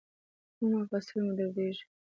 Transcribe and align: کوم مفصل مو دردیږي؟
کوم 0.57 0.69
مفصل 0.81 1.17
مو 1.23 1.31
دردیږي؟ 1.37 1.83